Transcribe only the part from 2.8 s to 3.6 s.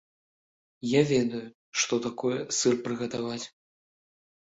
прыгатаваць.